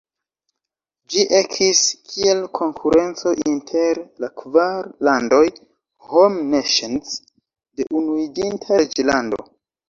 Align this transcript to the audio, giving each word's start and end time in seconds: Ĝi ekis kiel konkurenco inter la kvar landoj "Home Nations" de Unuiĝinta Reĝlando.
Ĝi 1.15 1.25
ekis 1.39 1.81
kiel 2.13 2.39
konkurenco 2.59 3.33
inter 3.51 3.99
la 4.23 4.29
kvar 4.43 4.87
landoj 5.09 5.43
"Home 6.15 6.43
Nations" 6.55 7.13
de 7.29 7.87
Unuiĝinta 8.01 8.81
Reĝlando. 8.85 9.41